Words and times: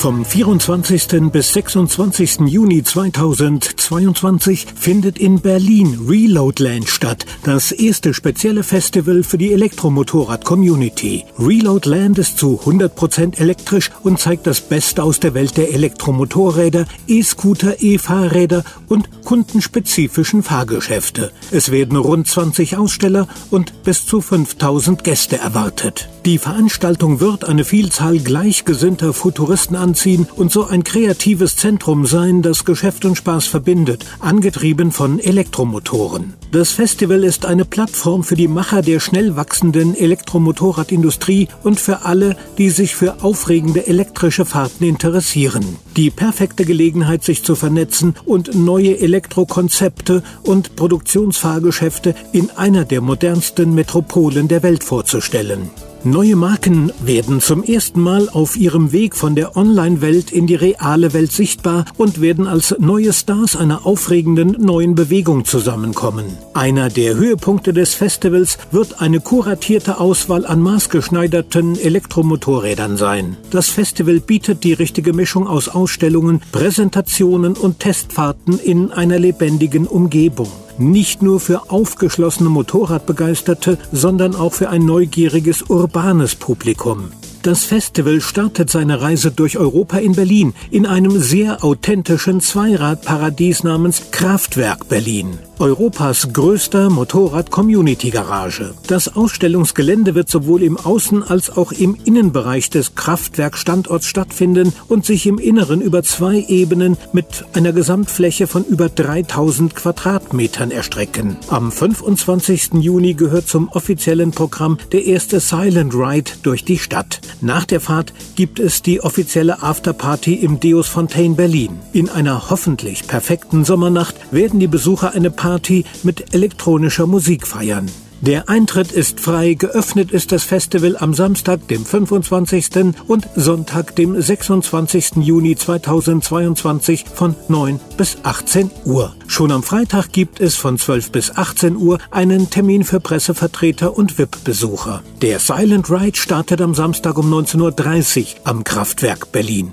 Vom 0.00 0.24
24. 0.24 1.30
bis 1.30 1.52
26. 1.52 2.46
Juni 2.46 2.82
2022 2.82 4.66
findet 4.74 5.18
in 5.18 5.42
Berlin 5.42 6.06
Reloadland 6.08 6.88
statt, 6.88 7.26
das 7.44 7.70
erste 7.70 8.14
spezielle 8.14 8.62
Festival 8.62 9.22
für 9.22 9.36
die 9.36 9.52
Elektromotorrad-Community. 9.52 11.26
Reloadland 11.38 12.18
ist 12.18 12.38
zu 12.38 12.58
100% 12.64 13.38
elektrisch 13.38 13.90
und 14.02 14.18
zeigt 14.18 14.46
das 14.46 14.62
Beste 14.62 15.02
aus 15.02 15.20
der 15.20 15.34
Welt 15.34 15.58
der 15.58 15.74
Elektromotorräder, 15.74 16.86
E-Scooter, 17.06 17.82
E-Fahrräder 17.82 18.64
und 18.88 19.10
kundenspezifischen 19.26 20.42
Fahrgeschäfte. 20.42 21.30
Es 21.50 21.70
werden 21.70 21.98
rund 21.98 22.26
20 22.26 22.78
Aussteller 22.78 23.28
und 23.50 23.82
bis 23.82 24.06
zu 24.06 24.22
5000 24.22 25.04
Gäste 25.04 25.36
erwartet. 25.36 26.08
Die 26.24 26.38
Veranstaltung 26.38 27.20
wird 27.20 27.44
eine 27.46 27.64
Vielzahl 27.64 28.18
gleichgesinnter 28.18 29.12
Futuristen 29.12 29.76
anziehen 29.90 30.28
und 30.36 30.52
so 30.52 30.66
ein 30.66 30.84
kreatives 30.84 31.56
Zentrum 31.56 32.06
sein, 32.06 32.42
das 32.42 32.64
Geschäft 32.64 33.04
und 33.04 33.16
Spaß 33.16 33.46
verbindet, 33.46 34.06
angetrieben 34.20 34.92
von 34.92 35.18
Elektromotoren. 35.18 36.34
Das 36.52 36.70
Festival 36.70 37.24
ist 37.24 37.44
eine 37.44 37.64
Plattform 37.64 38.22
für 38.22 38.36
die 38.36 38.46
Macher 38.46 38.82
der 38.82 39.00
schnell 39.00 39.34
wachsenden 39.34 39.96
Elektromotorradindustrie 39.96 41.48
und 41.64 41.80
für 41.80 42.04
alle, 42.04 42.36
die 42.56 42.70
sich 42.70 42.94
für 42.94 43.24
aufregende 43.24 43.88
elektrische 43.88 44.44
Fahrten 44.44 44.84
interessieren. 44.84 45.64
Die 45.96 46.10
perfekte 46.10 46.64
Gelegenheit, 46.64 47.24
sich 47.24 47.42
zu 47.42 47.56
vernetzen 47.56 48.14
und 48.24 48.54
neue 48.54 49.00
Elektrokonzepte 49.00 50.22
und 50.44 50.76
Produktionsfahrgeschäfte 50.76 52.14
in 52.32 52.50
einer 52.50 52.84
der 52.84 53.00
modernsten 53.00 53.74
Metropolen 53.74 54.46
der 54.46 54.62
Welt 54.62 54.84
vorzustellen. 54.84 55.70
Neue 56.04 56.34
Marken 56.34 56.90
werden 57.04 57.42
zum 57.42 57.62
ersten 57.62 58.00
Mal 58.00 58.30
auf 58.30 58.56
ihrem 58.56 58.90
Weg 58.90 59.14
von 59.14 59.34
der 59.34 59.54
Online-Welt 59.54 60.32
in 60.32 60.46
die 60.46 60.54
reale 60.54 61.12
Welt 61.12 61.30
sichtbar 61.30 61.84
und 61.98 62.22
werden 62.22 62.46
als 62.46 62.74
neue 62.78 63.12
Stars 63.12 63.54
einer 63.54 63.84
aufregenden 63.84 64.56
neuen 64.58 64.94
Bewegung 64.94 65.44
zusammenkommen. 65.44 66.24
Einer 66.54 66.88
der 66.88 67.16
Höhepunkte 67.16 67.74
des 67.74 67.94
Festivals 67.94 68.56
wird 68.70 69.02
eine 69.02 69.20
kuratierte 69.20 70.00
Auswahl 70.00 70.46
an 70.46 70.62
maßgeschneiderten 70.62 71.78
Elektromotorrädern 71.78 72.96
sein. 72.96 73.36
Das 73.50 73.68
Festival 73.68 74.20
bietet 74.20 74.64
die 74.64 74.72
richtige 74.72 75.12
Mischung 75.12 75.46
aus 75.46 75.68
Ausstellungen, 75.68 76.40
Präsentationen 76.50 77.58
und 77.58 77.78
Testfahrten 77.78 78.58
in 78.58 78.90
einer 78.90 79.18
lebendigen 79.18 79.86
Umgebung 79.86 80.48
nicht 80.80 81.22
nur 81.22 81.40
für 81.40 81.70
aufgeschlossene 81.70 82.48
Motorradbegeisterte, 82.48 83.78
sondern 83.92 84.34
auch 84.34 84.52
für 84.52 84.70
ein 84.70 84.84
neugieriges 84.84 85.62
urbanes 85.62 86.34
Publikum. 86.34 87.12
Das 87.42 87.64
Festival 87.64 88.20
startet 88.20 88.68
seine 88.68 89.00
Reise 89.00 89.30
durch 89.30 89.56
Europa 89.56 89.96
in 89.96 90.14
Berlin 90.14 90.52
in 90.70 90.84
einem 90.84 91.20
sehr 91.20 91.64
authentischen 91.64 92.40
Zweiradparadies 92.40 93.64
namens 93.64 94.10
Kraftwerk 94.10 94.88
Berlin. 94.88 95.38
Europas 95.60 96.32
größter 96.32 96.88
Motorrad-Community-Garage. 96.88 98.72
Das 98.86 99.14
Ausstellungsgelände 99.14 100.14
wird 100.14 100.30
sowohl 100.30 100.62
im 100.62 100.78
Außen- 100.78 101.22
als 101.22 101.54
auch 101.54 101.72
im 101.72 101.98
Innenbereich 102.02 102.70
des 102.70 102.94
Kraftwerkstandorts 102.94 104.06
stattfinden 104.06 104.72
und 104.88 105.04
sich 105.04 105.26
im 105.26 105.38
Inneren 105.38 105.82
über 105.82 106.02
zwei 106.02 106.46
Ebenen 106.48 106.96
mit 107.12 107.44
einer 107.52 107.74
Gesamtfläche 107.74 108.46
von 108.46 108.64
über 108.64 108.88
3000 108.88 109.76
Quadratmetern 109.76 110.70
erstrecken. 110.70 111.36
Am 111.48 111.70
25. 111.70 112.80
Juni 112.80 113.12
gehört 113.12 113.46
zum 113.46 113.68
offiziellen 113.68 114.30
Programm 114.30 114.78
der 114.92 115.04
erste 115.04 115.40
Silent 115.40 115.92
Ride 115.92 116.30
durch 116.42 116.64
die 116.64 116.78
Stadt. 116.78 117.20
Nach 117.42 117.66
der 117.66 117.80
Fahrt 117.80 118.14
gibt 118.34 118.60
es 118.60 118.80
die 118.80 119.02
offizielle 119.02 119.62
Afterparty 119.62 120.36
im 120.36 120.58
Deus 120.58 120.88
Fontaine 120.88 121.34
Berlin. 121.34 121.78
In 121.92 122.08
einer 122.08 122.48
hoffentlich 122.48 123.06
perfekten 123.06 123.66
Sommernacht 123.66 124.14
werden 124.30 124.58
die 124.58 124.66
Besucher 124.66 125.12
eine 125.12 125.30
Party 125.30 125.49
Party 125.50 125.84
mit 126.04 126.32
elektronischer 126.32 127.08
Musik 127.08 127.44
feiern. 127.44 127.90
Der 128.20 128.48
Eintritt 128.48 128.92
ist 128.92 129.18
frei, 129.18 129.54
geöffnet 129.54 130.12
ist 130.12 130.30
das 130.30 130.44
Festival 130.44 130.96
am 130.96 131.12
Samstag, 131.12 131.66
dem 131.66 131.84
25. 131.84 132.94
und 133.08 133.28
Sonntag, 133.34 133.96
dem 133.96 134.20
26. 134.20 135.16
Juni 135.16 135.56
2022 135.56 137.06
von 137.12 137.34
9 137.48 137.80
bis 137.96 138.18
18 138.22 138.70
Uhr. 138.84 139.16
Schon 139.26 139.50
am 139.50 139.64
Freitag 139.64 140.12
gibt 140.12 140.38
es 140.38 140.54
von 140.54 140.78
12 140.78 141.10
bis 141.10 141.36
18 141.36 141.76
Uhr 141.76 141.98
einen 142.12 142.48
Termin 142.48 142.84
für 142.84 143.00
Pressevertreter 143.00 143.96
und 143.96 144.18
VIP-Besucher. 144.18 145.02
Der 145.20 145.40
Silent 145.40 145.90
Ride 145.90 146.16
startet 146.16 146.60
am 146.60 146.76
Samstag 146.76 147.18
um 147.18 147.28
19.30 147.32 148.20
Uhr 148.20 148.26
am 148.44 148.62
Kraftwerk 148.62 149.32
Berlin. 149.32 149.72